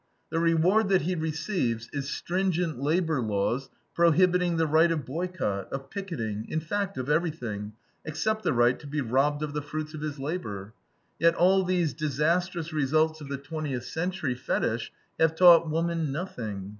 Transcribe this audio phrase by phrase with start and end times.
[0.31, 5.91] The reward that he receives is stringent labor laws prohibiting the right of boycott, of
[5.91, 10.01] picketing, in fact, of everything, except the right to be robbed of the fruits of
[10.01, 10.73] his labor.
[11.19, 16.69] Yet all these disastrous results of the twentieth century fetich have taught woman nothing.